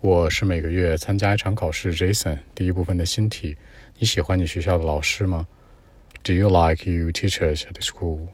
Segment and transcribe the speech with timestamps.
[0.00, 1.92] 我是每个月参加一场考试。
[1.94, 3.56] Jason，第一部分的新题：
[3.98, 5.46] 你喜欢你学校的老师吗？
[6.22, 8.28] Do you like your teachers at school?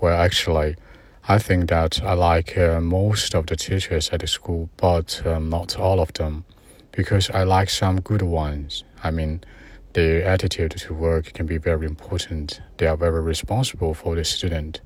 [0.00, 0.76] Well, actually,
[1.22, 5.48] I think that I like uh, most of the teachers at the school, but um,
[5.48, 6.44] not all of them,
[6.92, 8.82] because I like some good ones.
[9.02, 9.40] I mean,
[9.92, 12.60] their attitude to work can be very important.
[12.78, 14.80] They are very responsible for the student,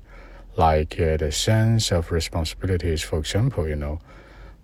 [0.55, 3.99] like uh, the sense of responsibilities, for example, you know.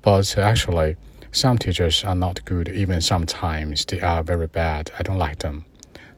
[0.02, 0.96] But actually,
[1.37, 4.91] some teachers are not good, even sometimes they are very bad.
[4.99, 5.65] I don't like them.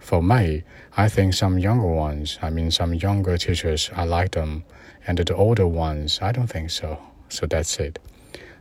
[0.01, 0.65] For me,
[0.97, 4.65] I think some younger ones, I mean some younger teachers, I like them,
[5.07, 6.99] and the older ones, I don't think so.
[7.29, 7.99] So that's it.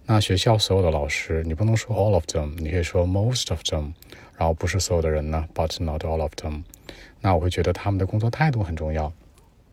[0.05, 3.93] 那学校所有的老师，你不能说 all of them，你可以说 most of them，
[4.37, 6.63] 然后不是所有的人呢，but not all of them。
[7.21, 9.11] 那我会觉得他们的工作态度很重要。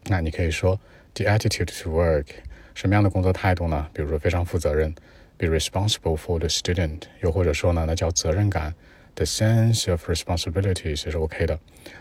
[0.05, 0.79] 那你可以说
[1.15, 2.27] the attitude to work，
[2.75, 3.89] 什么样的工作态度呢？
[3.93, 4.95] 比如说非常负责任。
[5.38, 8.74] Be responsible for the student，又或者说呢，那叫责任感
[9.16, 11.60] ，the sense of responsibility 是 OK 的。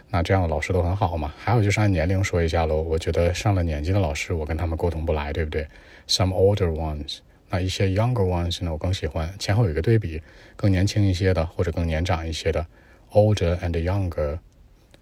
[0.08, 1.34] 那这样的老师都很好嘛。
[1.36, 5.66] 还有就是按年龄说一下喽，我觉得上了年纪的老师，我跟他们沟通不来，对不对
[6.08, 7.18] ？Some older ones，
[7.50, 9.34] 那一些 younger ones 呢，我更喜欢。
[9.38, 10.22] 前后有一个对比，
[10.56, 12.66] 更年轻一些的或者更年长一些的
[13.12, 14.38] ，older and younger。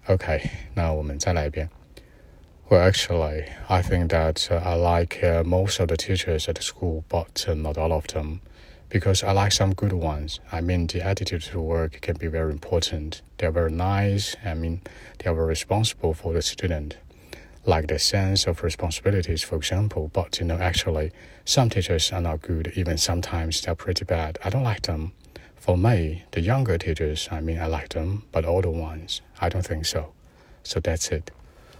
[0.07, 0.41] OK，
[0.73, 1.69] 那我们再来一遍。
[2.73, 7.05] Well, actually, I think that uh, I like uh, most of the teachers at the school,
[7.07, 8.41] but uh, not all of them,
[8.89, 10.39] because I like some good ones.
[10.51, 13.21] I mean, the attitude to work can be very important.
[13.37, 14.35] They are very nice.
[14.43, 14.81] I mean,
[15.19, 16.97] they are very responsible for the student,
[17.63, 20.09] like the sense of responsibilities, for example.
[20.11, 21.11] But you know, actually,
[21.45, 22.73] some teachers are not good.
[22.75, 24.39] Even sometimes they are pretty bad.
[24.43, 25.11] I don't like them.
[25.57, 29.63] For me, the younger teachers, I mean, I like them, but older ones, I don't
[29.63, 30.13] think so.
[30.63, 31.29] So that's it.